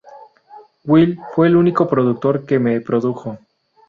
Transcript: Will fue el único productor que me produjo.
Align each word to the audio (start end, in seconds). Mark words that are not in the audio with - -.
Will 0.83 1.19
fue 1.35 1.45
el 1.45 1.55
único 1.55 1.87
productor 1.87 2.43
que 2.47 2.57
me 2.57 2.81
produjo. 2.81 3.37